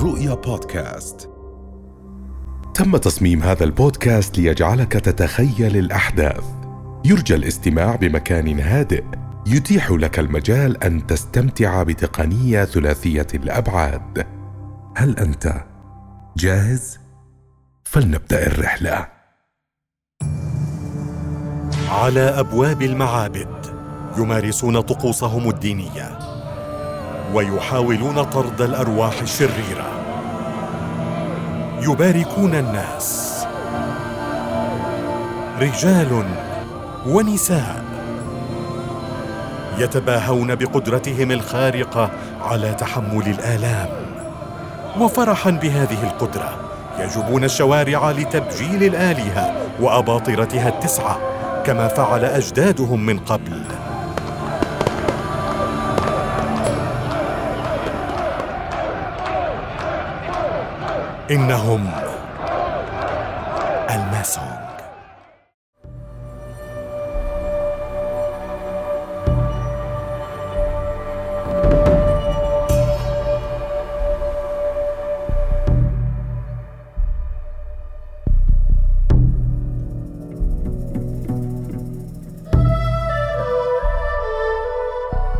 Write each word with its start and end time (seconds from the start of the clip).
رؤيا 0.00 0.34
بودكاست. 0.34 1.30
تم 2.74 2.96
تصميم 2.96 3.42
هذا 3.42 3.64
البودكاست 3.64 4.38
ليجعلك 4.38 4.92
تتخيل 4.92 5.76
الأحداث. 5.76 6.44
يرجى 7.04 7.34
الاستماع 7.34 7.96
بمكان 7.96 8.60
هادئ. 8.60 9.04
يتيح 9.46 9.90
لك 9.90 10.18
المجال 10.18 10.84
أن 10.84 11.06
تستمتع 11.06 11.82
بتقنية 11.82 12.64
ثلاثية 12.64 13.26
الأبعاد. 13.34 14.26
هل 14.96 15.18
أنت 15.18 15.64
جاهز؟ 16.36 16.98
فلنبدأ 17.84 18.46
الرحلة. 18.46 19.08
على 21.88 22.20
أبواب 22.20 22.82
المعابد 22.82 23.66
يمارسون 24.18 24.80
طقوسهم 24.80 25.50
الدينية. 25.50 26.19
ويحاولون 27.34 28.22
طرد 28.22 28.60
الأرواح 28.60 29.20
الشريره 29.22 29.86
يباركون 31.82 32.54
الناس. 32.54 33.30
رجال 35.60 36.24
ونساء. 37.06 37.84
يتباهون 39.78 40.54
بقدرتهم 40.54 41.30
الخارقة 41.30 42.10
على 42.42 42.74
تحمل 42.74 43.26
الآلام. 43.26 43.88
وفرحا 45.00 45.50
بهذه 45.50 46.02
القدرة. 46.02 46.50
يجبون 46.98 47.44
الشوارع 47.44 48.10
لتبجيل 48.10 48.84
الآلهة 48.84 49.52
وأباطرتها 49.80 50.68
التسعة 50.68 51.18
كما 51.64 51.88
فعل 51.88 52.24
أجدادهم 52.24 53.06
من 53.06 53.18
قبل. 53.18 53.59
إنهم 61.30 61.90
الماسون 63.90 64.60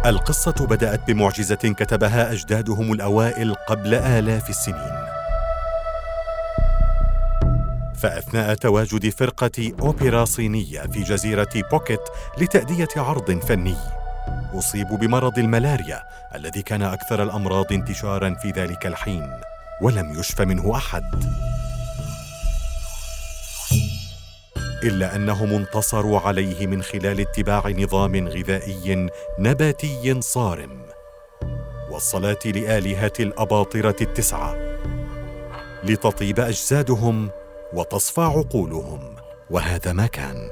القصة 0.07 0.67
بدأت 0.67 1.11
بمعجزة 1.11 1.55
كتبها 1.55 2.33
أجدادهم 2.33 2.93
الأوائل 2.93 3.55
قبل 3.55 3.95
آلاف 3.95 4.51
السنين. 4.51 5.00
فأثناء 8.03 8.55
تواجد 8.55 9.09
فرقة 9.09 9.73
أوبرا 9.81 10.25
صينية 10.25 10.81
في 10.81 11.03
جزيرة 11.03 11.49
بوكيت 11.71 12.01
لتأدية 12.39 12.89
عرض 12.97 13.39
فني، 13.39 13.77
أصيبوا 14.55 14.97
بمرض 14.97 15.39
الملاريا 15.39 16.03
الذي 16.35 16.63
كان 16.63 16.83
أكثر 16.83 17.23
الأمراض 17.23 17.73
انتشارا 17.73 18.35
في 18.35 18.51
ذلك 18.51 18.87
الحين، 18.87 19.31
ولم 19.83 20.21
يشف 20.21 20.41
منه 20.41 20.77
أحد. 20.77 21.03
إلا 24.83 25.17
انهم 25.17 25.53
انتصروا 25.53 26.21
عليه 26.21 26.67
من 26.67 26.83
خلال 26.83 27.21
اتباع 27.21 27.69
نظام 27.69 28.29
غذائي 28.29 29.09
نباتي 29.39 30.21
صارم. 30.21 30.83
والصلاة 31.91 32.39
لآلهة 32.45 33.13
الأباطرة 33.21 33.97
التسعة. 34.01 34.57
لتطيب 35.85 36.41
أجسادهم 36.41 37.31
وتصفى 37.75 38.21
عقولهم. 38.21 39.01
وهذا 39.51 39.93
ما 39.93 40.07
كان. 40.07 40.51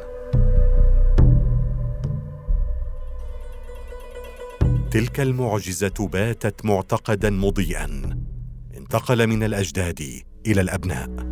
تلك 4.91 5.21
المعجزة 5.21 6.09
باتت 6.13 6.65
معتقدا 6.65 7.31
مضيئا. 7.31 8.19
انتقل 8.77 9.27
من 9.27 9.43
الأجداد 9.43 10.23
إلى 10.47 10.61
الأبناء. 10.61 11.28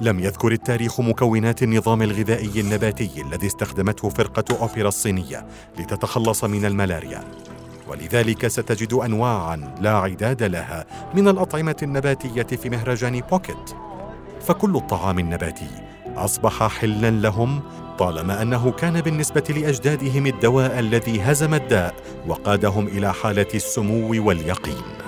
لم 0.00 0.20
يذكر 0.20 0.52
التاريخ 0.52 1.00
مكونات 1.00 1.62
النظام 1.62 2.02
الغذائي 2.02 2.60
النباتي 2.60 3.10
الذي 3.26 3.46
استخدمته 3.46 4.08
فرقة 4.08 4.44
أوبرا 4.60 4.88
الصينية 4.88 5.46
لتتخلص 5.78 6.44
من 6.44 6.64
الملاريا. 6.64 7.24
ولذلك 7.88 8.46
ستجد 8.46 8.92
أنواعاً 8.92 9.74
لا 9.80 9.98
عداد 9.98 10.42
لها 10.42 10.84
من 11.14 11.28
الأطعمة 11.28 11.76
النباتية 11.82 12.42
في 12.42 12.70
مهرجان 12.70 13.20
بوكيت. 13.20 13.89
فكل 14.50 14.76
الطعام 14.76 15.18
النباتي. 15.18 15.70
أصبح 16.16 16.68
حلا 16.68 17.10
لهم 17.10 17.60
طالما 17.98 18.42
أنه 18.42 18.70
كان 18.70 19.00
بالنسبة 19.00 19.44
لأجدادهم 19.48 20.26
الدواء 20.26 20.78
الذي 20.78 21.20
هزم 21.20 21.54
الداء 21.54 21.94
وقادهم 22.26 22.86
إلى 22.86 23.12
حالة 23.12 23.46
السمو 23.54 24.26
واليقين. 24.26 24.99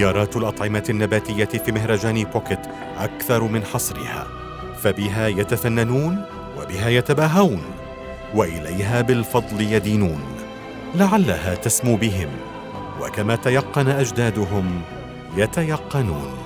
خيارات 0.00 0.36
الأطعمة 0.36 0.84
النباتية 0.90 1.44
في 1.44 1.72
مهرجان 1.72 2.24
بوكيت 2.24 2.60
أكثر 2.98 3.44
من 3.44 3.64
حصرها 3.64 4.26
فبها 4.82 5.28
يتفننون 5.28 6.24
وبها 6.58 6.88
يتباهون 6.88 7.62
وإليها 8.34 9.00
بالفضل 9.00 9.60
يدينون 9.60 10.20
لعلها 10.94 11.54
تسمو 11.54 11.96
بهم 11.96 12.28
وكما 13.00 13.36
تيقن 13.36 13.88
أجدادهم 13.88 14.82
يتيقنون. 15.36 16.39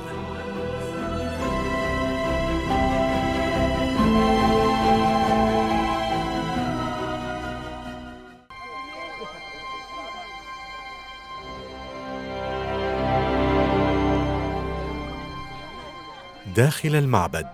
داخل 16.57 16.95
المعبد. 16.95 17.47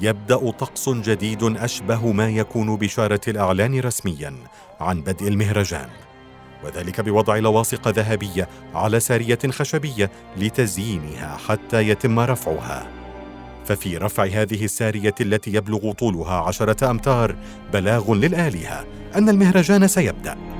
يبدأ 0.00 0.50
طقس 0.50 0.88
جديد 0.88 1.42
أشبه 1.42 2.12
ما 2.12 2.30
يكون 2.30 2.76
بشاره 2.76 3.20
الإعلان 3.28 3.80
رسميا 3.80 4.34
عن 4.80 5.00
بدء 5.00 5.28
المهرجان. 5.28 5.88
وذلك 6.64 7.00
بوضع 7.00 7.36
لواصق 7.36 7.88
ذهبية 7.88 8.48
على 8.74 9.00
سارية 9.00 9.38
خشبية 9.50 10.10
لتزيينها 10.36 11.36
حتى 11.48 11.88
يتم 11.88 12.20
رفعها. 12.20 12.86
ففي 13.66 13.96
رفع 13.96 14.24
هذه 14.24 14.64
السارية 14.64 15.14
التي 15.20 15.52
يبلغ 15.52 15.92
طولها 15.92 16.34
عشرة 16.34 16.90
أمتار 16.90 17.36
بلاغ 17.72 18.14
للآلهة 18.14 18.86
أن 19.16 19.28
المهرجان 19.28 19.88
سيبدأ. 19.88 20.55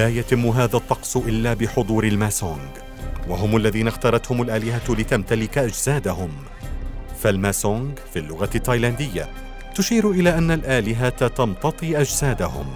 لا 0.00 0.08
يتم 0.08 0.48
هذا 0.48 0.76
الطقس 0.76 1.16
إلا 1.16 1.54
بحضور 1.54 2.04
الماسونغ. 2.04 2.68
وهم 3.28 3.56
الذين 3.56 3.88
اختارتهم 3.88 4.42
الآلهة 4.42 4.82
لتمتلك 4.88 5.58
أجسادهم. 5.58 6.30
فالماسونغ 7.22 7.90
في 8.12 8.18
اللغة 8.18 8.50
التايلاندية 8.54 9.28
تشير 9.74 10.10
إلى 10.10 10.38
أن 10.38 10.50
الآلهة 10.50 11.28
تمتطي 11.28 12.00
أجسادهم. 12.00 12.66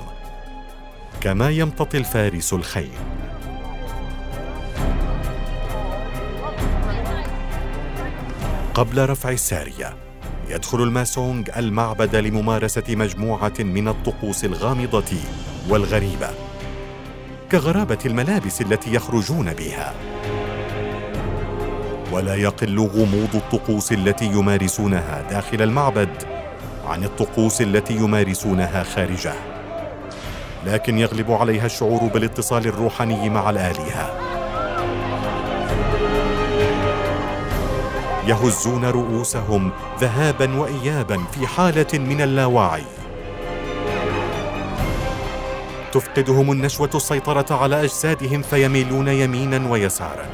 كما 1.21 1.51
يمتطي 1.51 1.99
الفارس 1.99 2.53
الخيل. 2.53 2.91
قبل 8.75 9.11
رفع 9.11 9.31
السارية 9.31 9.97
يدخل 10.49 10.83
الماسونغ 10.83 11.45
المعبد 11.57 12.17
لممارسة 12.17 12.85
مجموعة 12.89 13.55
من 13.59 13.89
الطقوس 13.89 14.45
الغامضة 14.45 15.13
والغريبة. 15.69 16.44
كغرابة 17.55 17.99
الملابس 18.07 18.61
التي 18.61 18.95
يخرجون 18.95 19.53
بها. 19.53 19.95
ولا 22.13 22.35
يقل 22.35 22.79
غموض 22.79 23.29
الطقوس 23.35 23.93
التي 23.93 24.25
يمارسونها 24.25 25.23
داخل 25.31 25.63
المعبد 25.63 26.09
عن 26.87 27.05
الطقوس 27.05 27.61
التي 27.63 27.95
يمارسونها 27.95 28.83
خارجه. 28.83 29.33
لكن 30.67 30.99
يغلب 30.99 31.33
عليها 31.33 31.67
الشعور 31.67 32.01
بالاتصال 32.01 32.67
الروحاني 32.67 33.31
مع 33.31 33.51
الآلهة. 33.51 34.19
يهزون 38.27 38.85
رؤوسهم 38.85 39.71
ذهابا 40.01 40.59
وايابا 40.59 41.25
في 41.33 41.47
حالة 41.47 41.99
من 41.99 42.21
اللاوعي. 42.21 42.85
تفقدهم 45.95 46.53
النشوة 46.53 46.91
السيطرة 46.95 47.47
على 47.51 47.85
أجسادهم 47.85 48.43
فيميلون 48.43 49.09
يمينا 49.09 49.71
ويسارا. 49.71 50.27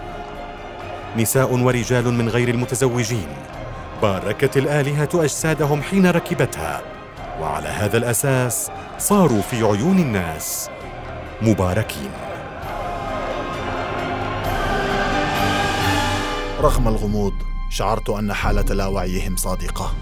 نساء 1.17 1.55
ورجال 1.55 2.15
من 2.15 2.29
غير 2.29 2.49
المتزوجين. 2.49 3.29
باركت 4.03 4.57
الآلهة 4.57 5.09
أجسادهم 5.15 5.83
حين 5.83 6.07
ركبتها. 6.07 6.81
وعلى 7.41 7.69
هذا 7.69 7.97
الأساس 7.97 8.71
صاروا 8.99 9.43
في 9.43 9.57
عيون 9.57 9.99
الناس 9.99 10.71
مباركين. 11.43 12.11
رغم 16.61 16.89
الغموض 16.89 17.35
شعرت 17.71 18.11
أن 18.11 18.33
حالة 18.33 18.75
لا 18.75 18.87
وعيهم 18.87 19.37
صادقة. 19.37 19.95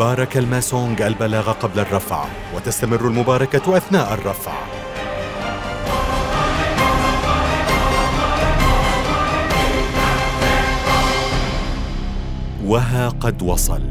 بارك 0.00 0.36
الماسونغ 0.36 1.06
البلاغ 1.06 1.52
قبل 1.52 1.80
الرفع 1.80 2.24
وتستمر 2.54 3.08
المباركة 3.08 3.76
أثناء 3.76 4.14
الرفع. 4.14 4.52
وها 12.64 13.08
قد 13.08 13.42
وصل. 13.42 13.82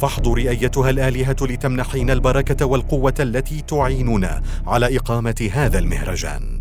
فاحضري 0.00 0.50
أيتها 0.50 0.90
الآلهة 0.90 1.36
لتمنحين 1.40 2.10
البركة 2.10 2.66
والقوة 2.66 3.14
التي 3.20 3.60
تعيننا 3.60 4.42
على 4.66 4.96
إقامة 4.96 5.50
هذا 5.52 5.78
المهرجان. 5.78 6.57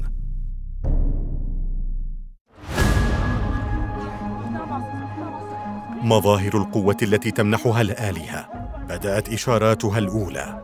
مظاهر 6.01 6.57
القوة 6.57 6.97
التي 7.01 7.31
تمنحها 7.31 7.81
الآلهة. 7.81 8.47
بدأت 8.89 9.29
إشاراتها 9.29 9.97
الأولى. 9.97 10.63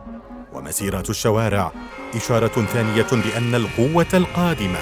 ومسيرات 0.52 1.10
الشوارع 1.10 1.72
إشارة 2.14 2.66
ثانية 2.66 3.06
بأن 3.12 3.54
القوة 3.54 4.06
القادمة. 4.14 4.78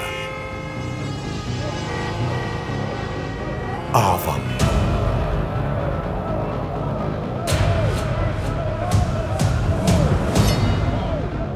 أعظم. 3.94 4.40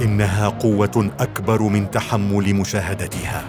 إنها 0.00 0.48
قوة 0.48 1.10
أكبر 1.20 1.62
من 1.62 1.90
تحمل 1.90 2.54
مشاهدتها. 2.54 3.44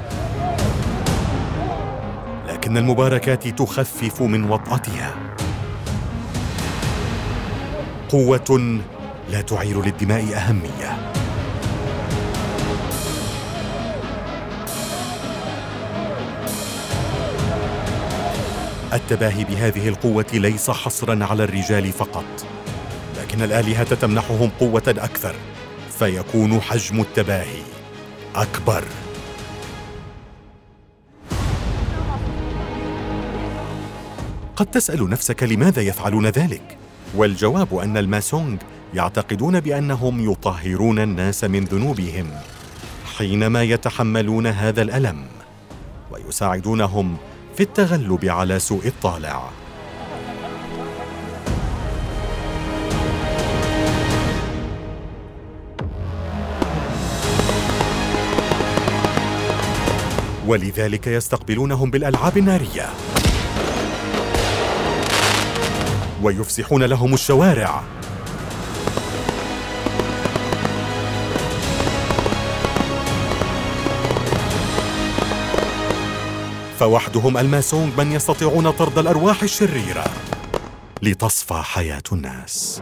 لكن 2.47 2.77
المباركات 2.77 3.47
تخفف 3.47 4.21
من 4.21 4.49
وطاتها 4.49 5.26
قوة 8.09 8.79
لا 9.29 9.41
تعير 9.41 9.85
للدماء 9.85 10.35
أهمية. 10.35 10.97
التباهي 18.93 19.43
بهذه 19.43 19.89
القوة 19.89 20.25
ليس 20.33 20.71
حصرا 20.71 21.25
على 21.25 21.43
الرجال 21.43 21.91
فقط 21.91 22.45
لكن 23.17 23.41
الآلهة 23.41 23.95
تمنحهم 23.95 24.49
قوة 24.59 24.83
أكثر 24.87 25.35
فيكون 25.99 26.61
حجم 26.61 27.01
التباهي 27.01 27.61
أكبر. 28.35 28.83
قد 34.55 34.65
تسأل 34.65 35.09
نفسك 35.09 35.43
لماذا 35.43 35.81
يفعلون 35.81 36.25
ذلك؟ 36.25 36.77
والجواب 37.15 37.75
أن 37.75 37.97
الماسونج 37.97 38.59
يعتقدون 38.93 39.59
بأنهم 39.59 40.31
يطهرون 40.31 40.99
الناس 40.99 41.43
من 41.43 41.63
ذنوبهم 41.63 42.27
حينما 43.17 43.63
يتحملون 43.63 44.47
هذا 44.47 44.81
الألم 44.81 45.25
ويساعدونهم 46.11 47.17
في 47.55 47.63
التغلب 47.63 48.25
على 48.25 48.59
سوء 48.59 48.87
الطالع. 48.87 49.49
ولذلك 60.47 61.07
يستقبلونهم 61.07 61.91
بالألعاب 61.91 62.37
النارية. 62.37 62.89
ويفسحون 66.23 66.83
لهم 66.83 67.13
الشوارع. 67.13 67.83
فوحدهم 76.79 77.37
الماسونج 77.37 77.93
من 77.97 78.11
يستطيعون 78.11 78.71
طرد 78.71 78.97
الأرواح 78.97 79.43
الشريرة 79.43 80.05
لتصفى 81.01 81.61
حياة 81.63 82.03
الناس. 82.11 82.81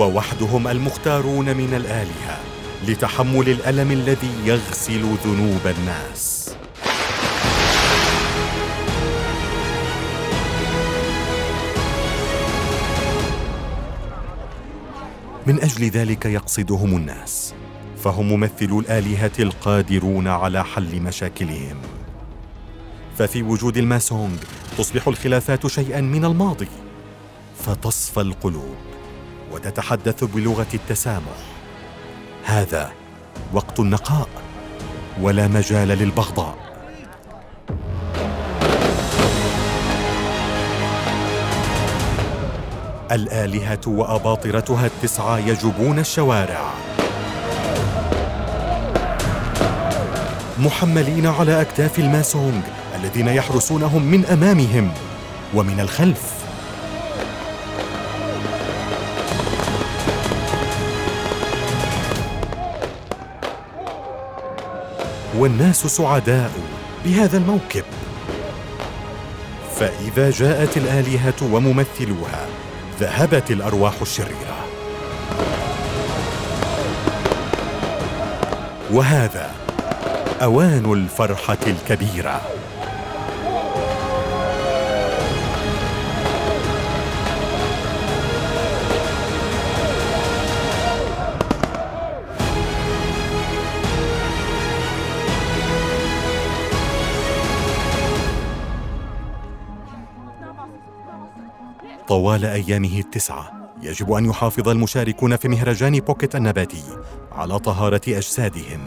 ووحدهم 0.00 0.68
المختارون 0.68 1.56
من 1.56 1.74
الآلهة 1.74 2.38
لتحمل 2.88 3.48
الألم 3.48 3.90
الذي 3.90 4.30
يغسل 4.44 5.02
ذنوب 5.24 5.66
الناس. 5.66 6.50
من 15.46 15.60
أجل 15.60 15.84
ذلك 15.84 16.26
يقصدهم 16.26 16.96
الناس 16.96 17.54
فهم 18.04 18.28
ممثلو 18.32 18.80
الآلهة 18.80 19.32
القادرون 19.38 20.28
على 20.28 20.64
حل 20.64 21.00
مشاكلهم. 21.00 21.76
ففي 23.18 23.42
وجود 23.42 23.76
الماسونج 23.76 24.38
تصبح 24.78 25.08
الخلافات 25.08 25.66
شيئا 25.66 26.00
من 26.00 26.24
الماضي 26.24 26.68
فتصفى 27.66 28.20
القلوب. 28.20 28.89
وتتحدث 29.52 30.24
بلغة 30.24 30.66
التسامح. 30.74 31.38
هذا 32.44 32.90
وقت 33.52 33.80
النقاء 33.80 34.28
ولا 35.20 35.48
مجال 35.48 35.88
للبغضاء. 35.88 36.54
الآلهة 43.12 43.80
وأباطرتها 43.86 44.86
التسعة 44.86 45.38
يجوبون 45.38 45.98
الشوارع. 45.98 46.70
محملين 50.58 51.26
على 51.26 51.60
أكتاف 51.60 51.98
الماسونج 51.98 52.62
الذين 52.96 53.28
يحرسونهم 53.28 54.02
من 54.02 54.24
أمامهم 54.24 54.92
ومن 55.54 55.80
الخلف. 55.80 56.39
والناس 65.40 65.86
سعداء 65.86 66.50
بهذا 67.04 67.36
الموكب. 67.38 67.84
فإذا 69.74 70.30
جاءت 70.30 70.76
الآلهة 70.76 71.34
وممثلوها 71.42 72.46
ذهبت 73.00 73.50
الأرواح 73.50 73.94
الشريرة. 74.02 74.56
وهذا 78.92 79.50
أوان 80.42 80.92
الفرحة 80.92 81.58
الكبيرة. 81.66 82.40
طوال 102.10 102.44
أيامه 102.44 102.98
التسعة. 102.98 103.52
يجب 103.82 104.12
أن 104.12 104.24
يحافظ 104.24 104.68
المشاركون 104.68 105.36
في 105.36 105.48
مهرجان 105.48 105.98
بوكيت 106.00 106.36
النباتي 106.36 106.82
على 107.32 107.58
طهارة 107.58 108.00
أجسادهم. 108.08 108.80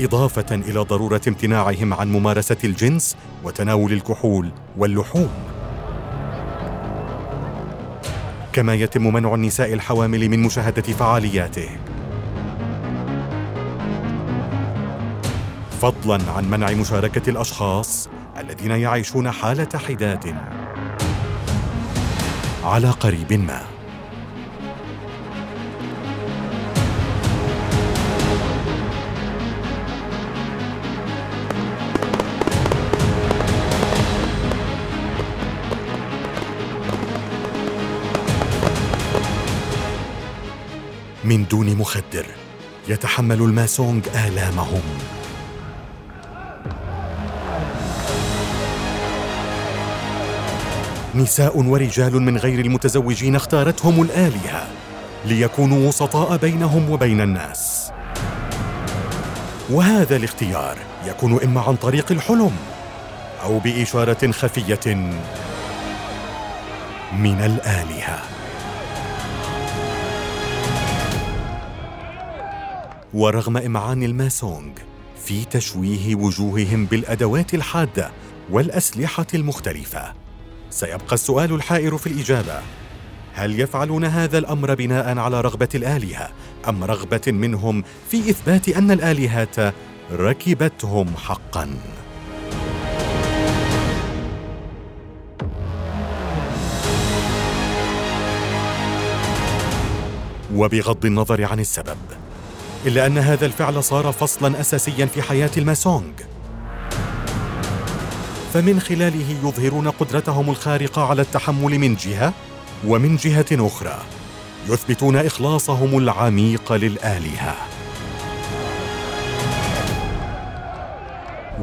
إضافة 0.00 0.54
إلى 0.54 0.80
ضرورة 0.80 1.20
امتناعهم 1.28 1.94
عن 1.94 2.12
ممارسة 2.12 2.56
الجنس 2.64 3.16
وتناول 3.44 3.92
الكحول 3.92 4.50
واللحوم. 4.76 5.28
كما 8.52 8.74
يتم 8.74 9.12
منع 9.12 9.34
النساء 9.34 9.72
الحوامل 9.72 10.28
من 10.28 10.42
مشاهدة 10.42 10.82
فعالياته. 10.82 11.68
فضلا 15.80 16.18
عن 16.36 16.50
منع 16.50 16.70
مشاركة 16.70 17.30
الأشخاص 17.30 18.08
الذين 18.38 18.70
يعيشون 18.70 19.30
حالة 19.30 19.68
حداد. 19.88 20.34
على 22.64 22.90
قريب 22.90 23.32
ما. 23.32 23.62
من 41.24 41.44
دون 41.44 41.76
مخدر 41.76 42.26
يتحمل 42.88 43.42
الماسونج 43.42 44.08
آلامهم. 44.08 44.82
نساء 51.16 51.58
ورجال 51.58 52.22
من 52.22 52.36
غير 52.36 52.60
المتزوجين 52.60 53.36
اختارتهم 53.36 54.02
الآلهة 54.02 54.68
ليكونوا 55.24 55.88
وسطاء 55.88 56.36
بينهم 56.36 56.90
وبين 56.90 57.20
الناس. 57.20 57.90
وهذا 59.70 60.16
الاختيار 60.16 60.78
يكون 61.06 61.42
إما 61.42 61.60
عن 61.60 61.76
طريق 61.76 62.12
الحلم 62.12 62.52
أو 63.42 63.58
بإشارة 63.58 64.30
خفية 64.30 64.94
من 67.18 67.40
الآلهة. 67.40 68.22
ورغم 73.14 73.56
إمعان 73.56 74.02
الماسونج 74.02 74.78
في 75.24 75.44
تشويه 75.44 76.14
وجوههم 76.14 76.84
بالأدوات 76.84 77.54
الحادة 77.54 78.10
والأسلحة 78.50 79.26
المختلفة 79.34 80.23
سيبقى 80.74 81.14
السؤال 81.14 81.54
الحائر 81.54 81.98
في 81.98 82.06
الإجابة. 82.06 82.62
هل 83.34 83.60
يفعلون 83.60 84.04
هذا 84.04 84.38
الأمر 84.38 84.74
بناء 84.74 85.18
على 85.18 85.40
رغبة 85.40 85.68
الآلهة 85.74 86.28
أم 86.68 86.84
رغبة 86.84 87.20
منهم 87.26 87.84
في 88.10 88.30
إثبات 88.30 88.68
أن 88.68 88.90
الالهه 88.90 89.72
ركبتهم 90.12 91.06
حقا؟ 91.16 91.70
وبغض 100.54 101.04
النظر 101.04 101.44
عن 101.44 101.60
السبب 101.60 101.98
إلا 102.86 103.06
أن 103.06 103.18
هذا 103.18 103.46
الفعل 103.46 103.84
صار 103.84 104.12
فصلا 104.12 104.60
اساسيا 104.60 105.06
في 105.06 105.22
حياة 105.22 105.50
الماسونج 105.56 106.33
فمن 108.54 108.80
خلاله 108.80 109.36
يظهرون 109.44 109.90
قدرتهم 109.90 110.50
الخارقة 110.50 111.06
على 111.06 111.22
التحمل 111.22 111.78
من 111.78 111.94
جهة 111.94 112.32
ومن 112.86 113.16
جهة 113.16 113.46
أخرى 113.52 113.98
يثبتون 114.68 115.16
إخلاصهم 115.16 115.98
العميق 115.98 116.72
للآلهة. 116.72 117.54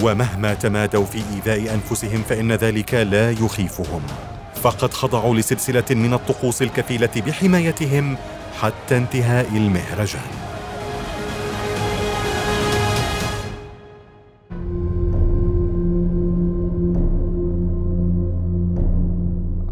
ومهما 0.03 0.53
تمادوا 0.53 1.05
في 1.05 1.23
إيذاء 1.33 1.73
أنفسهم 1.73 2.23
فإن 2.29 2.51
ذلك 2.51 2.93
لا 2.93 3.31
يخيفهم. 3.31 4.01
فقد 4.63 4.93
خضعوا 4.93 5.35
لسلسلة 5.35 5.85
من 5.89 6.13
الطقوس 6.13 6.61
الكفيلة 6.61 7.21
بحمايتهم 7.27 8.17
حتى 8.61 8.97
انتهاء 8.97 9.47
المهرجان. 9.55 10.50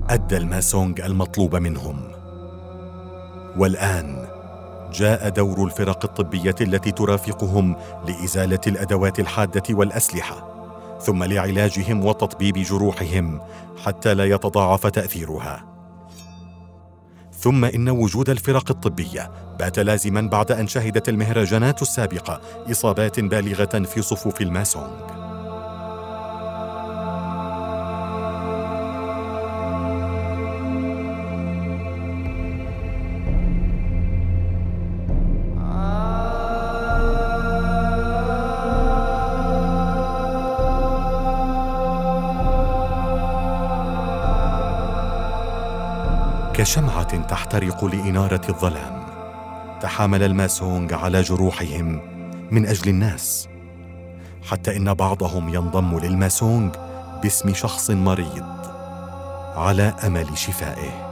أدى 0.10 0.38
الماسونج 0.38 1.02
المطلوب 1.02 1.56
منهم. 1.56 2.02
والآن 3.58 4.28
جاء 4.94 5.30
دور 5.30 5.66
الفرق 5.66 6.06
الطبية 6.06 6.56
التي 6.62 6.92
ترافقهم 6.92 7.76
لإزالة 8.08 8.60
الأدوات 8.68 9.20
الحادة 9.20 9.64
والأسلحة 9.70 10.50
ثم 11.02 11.24
لعلاجهم 11.24 12.06
وتطبيب 12.06 12.58
جروحهم 12.58 13.42
حتى 13.86 14.14
لا 14.14 14.26
يتضاعف 14.26 14.88
تأثيرها. 14.88 15.66
ثم 17.34 17.66
إن 17.66 17.90
وجود 17.90 18.30
الفرق 18.30 18.72
الطبية 18.72 19.32
بات 19.60 19.80
لازما 19.80 20.22
بعد 20.22 20.52
أن 20.52 20.68
شهدت 20.68 21.10
المهرجانات 21.10 21.82
السابقة 21.82 22.42
إصابات 22.72 23.20
بالغة 23.20 23.84
في 23.86 24.02
صفوف 24.02 24.42
الماسونغ. 24.42 25.29
كشمعة 46.60 47.28
تحترق 47.28 47.86
لإنارة 47.86 48.42
الظلام. 48.50 49.04
تحامل 49.82 50.24
الماسونغ 50.24 50.94
على 50.94 51.22
جروحهم 51.22 52.02
من 52.52 52.66
أجل 52.66 52.90
الناس. 52.90 53.48
حتى 54.44 54.78
إن 54.78 54.94
بعضهم 54.94 55.50
ينضم 55.56 56.00
للماسونغ 56.00 56.72
باسم 57.24 57.54
شخص 57.54 57.92
مريض 57.92 58.46
على 59.56 59.94
أمل 60.04 60.38
شفائه. 60.38 61.10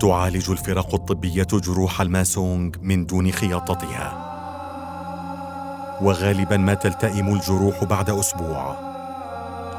تعالج 0.00 0.50
الفرق 0.50 0.94
الطبية 0.94 1.46
جروح 1.52 2.00
الماسونغ 2.00 2.70
من 2.82 3.06
دون 3.06 3.32
خياطتها. 3.32 4.27
وغالبا 6.00 6.56
ما 6.56 6.74
تلتئم 6.74 7.34
الجروح 7.34 7.84
بعد 7.84 8.10
أسبوع. 8.10 8.76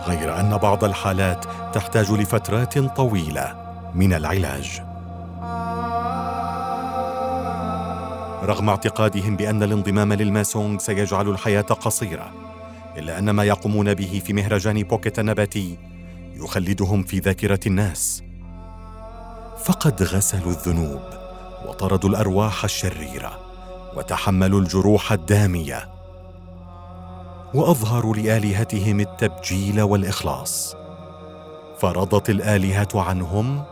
غير 0.08 0.40
أن 0.40 0.58
بعض 0.58 0.84
الحالات 0.84 1.46
تحتاج 1.74 2.12
لفترات 2.12 2.80
طويلة 2.80 3.56
من 3.96 4.14
العلاج. 4.14 4.82
رغم 8.44 8.70
اعتقادهم 8.70 9.36
بأن 9.36 9.64
الانضمام 9.64 10.14
للماسونغ 10.14 10.80
سيجعل 10.80 11.30
الحياة 11.30 11.62
قصيرة 11.62 12.32
إلا 12.98 13.20
أن 13.20 13.30
ما 13.30 13.44
يقومون 13.44 13.94
به 13.94 14.22
في 14.26 14.34
مهرجان 14.34 14.84
بوكيت 14.84 15.20
النباتي 15.20 15.78
يخلدهم 16.36 17.04
في 17.04 17.20
ذاكرة 17.20 17.60
الناس. 17.68 18.24
فقد 19.64 20.04
غسلوا 20.04 20.52
الذنوب 20.52 21.02
وطردوا 21.68 22.10
الأرواح 22.10 22.64
الشريرة 22.64 23.40
وتحملوا 23.96 24.60
الجروح 24.60 25.12
الدامية. 25.12 25.99
واظهروا 27.54 28.16
لآلهتهم 28.16 29.00
التبجيل 29.00 29.82
والإخلاص. 29.82 30.76
فرضت 31.80 32.30
الآلهة 32.30 32.88
عنهم 32.96 33.64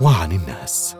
وعن 0.00 0.32
الناس. 0.32 0.96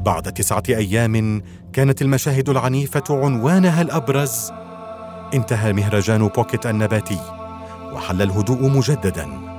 بعد 0.00 0.32
تسعة 0.32 0.62
أيام 0.68 1.42
كانت 1.72 2.02
المشاهد 2.02 2.48
العنيفة 2.48 3.04
عنوانها 3.10 3.82
الأبرز 3.82 4.52
انتهى 5.34 5.72
مهرجان 5.72 6.28
بوكيت 6.28 6.66
النباتي 6.66 7.20
وحل 7.92 8.22
الهدوء 8.22 8.68
مجددا. 8.68 9.53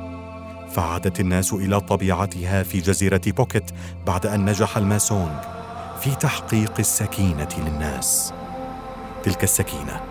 فعادت 0.76 1.20
الناس 1.20 1.54
إلى 1.54 1.80
طبيعتها 1.80 2.64
في 2.64 2.80
جزيرة 2.80 3.22
بوكيت 3.28 3.72
بعد 4.08 4.26
أن 4.26 4.46
نجح 4.46 4.78
الماسونغ 4.78 5.30
في 6.02 6.16
تحقيق 6.16 6.74
السكينة 6.80 7.50
للناس. 7.58 8.34
تلك 9.24 9.44
السكينة 9.44 10.02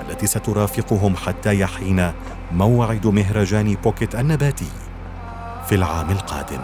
التي 0.00 0.26
سترافقهم 0.26 1.16
حتى 1.16 1.60
يحين 1.60 2.12
موعد 2.52 3.06
مهرجان 3.06 3.74
بوكيت 3.74 4.14
النباتي 4.14 4.68
في 5.66 5.74
العام 5.74 6.10
القادم. 6.10 6.60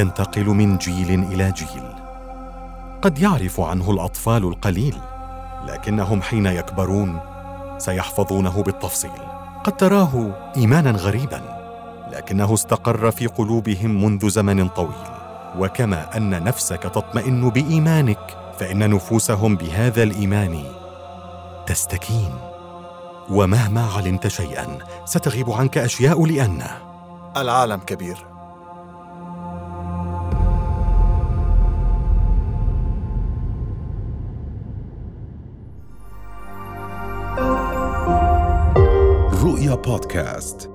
ينتقل 0.00 0.44
من 0.44 0.78
جيل 0.78 1.24
إلى 1.24 1.52
جيل. 1.52 1.82
قد 3.02 3.18
يعرف 3.18 3.60
عنه 3.60 3.90
الأطفال 3.90 4.44
القليل 4.44 4.96
لكنهم 5.66 6.22
حين 6.22 6.46
يكبرون 6.46 7.20
سيحفظونه 7.78 8.62
بالتفصيل. 8.62 9.20
قد 9.64 9.76
تراه 9.76 10.34
إيمانا 10.56 10.90
غريبا 10.90 11.40
لكنه 12.12 12.54
استقر 12.54 13.10
في 13.10 13.26
قلوبهم 13.26 14.04
منذ 14.04 14.28
زمن 14.28 14.68
طويل. 14.68 15.10
وكما 15.58 16.16
أن 16.16 16.44
نفسك 16.44 16.82
تطمئن 16.82 17.50
بإيمانك 17.50 18.36
فإن 18.58 18.90
نفوسهم 18.90 19.56
بهذا 19.56 20.02
الإيمان 20.02 20.64
تستكين. 21.66 22.34
ومهما 23.30 23.86
علمت 23.96 24.26
شيئا 24.26 24.78
ستغيب 25.04 25.50
عنك 25.50 25.78
أشياء 25.78 26.26
لأنه. 26.26 26.70
العالم 27.36 27.80
كبير. 27.80 28.29
رؤيا 39.70 39.82
بودكاست 39.82 40.69